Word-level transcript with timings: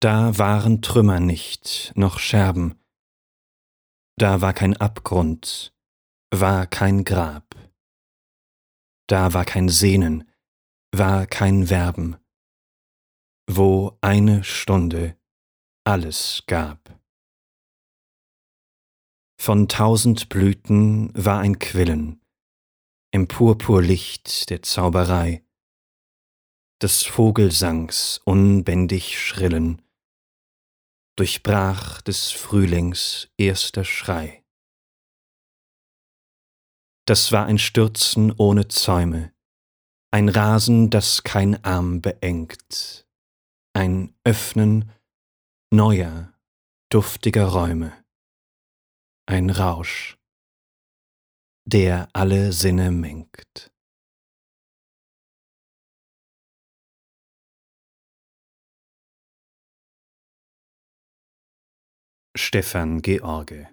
Da 0.00 0.38
waren 0.38 0.80
Trümmer 0.80 1.18
nicht, 1.18 1.92
noch 1.96 2.20
Scherben, 2.20 2.78
da 4.16 4.40
war 4.40 4.52
kein 4.52 4.76
Abgrund, 4.76 5.74
war 6.32 6.68
kein 6.68 7.02
Grab, 7.02 7.56
da 9.08 9.34
war 9.34 9.44
kein 9.44 9.68
Sehnen, 9.68 10.30
war 10.92 11.26
kein 11.26 11.68
Werben, 11.68 12.16
wo 13.50 13.98
eine 14.00 14.44
Stunde 14.44 15.16
alles 15.84 16.44
gab. 16.46 16.96
Von 19.40 19.66
tausend 19.66 20.28
Blüten 20.28 21.12
war 21.14 21.40
ein 21.40 21.58
Quillen, 21.58 22.20
im 23.10 23.26
Purpurlicht 23.26 24.50
der 24.50 24.62
Zauberei, 24.62 25.44
des 26.80 27.04
Vogelsangs 27.04 28.20
unbändig 28.24 29.20
schrillen, 29.20 29.82
durchbrach 31.18 32.00
des 32.02 32.30
Frühlings 32.30 33.28
erster 33.36 33.84
Schrei. 33.84 34.44
Das 37.06 37.32
war 37.32 37.46
ein 37.46 37.58
Stürzen 37.58 38.32
ohne 38.36 38.68
Zäume, 38.68 39.32
ein 40.12 40.28
Rasen, 40.28 40.90
das 40.90 41.24
kein 41.24 41.62
Arm 41.64 42.00
beengt, 42.02 43.08
ein 43.74 44.14
Öffnen 44.24 44.92
neuer, 45.72 46.32
duftiger 46.90 47.46
Räume, 47.46 47.92
ein 49.26 49.50
Rausch, 49.50 50.18
der 51.64 52.08
alle 52.12 52.52
Sinne 52.52 52.92
mengt. 52.92 53.72
Stefan 62.38 63.02
George 63.02 63.66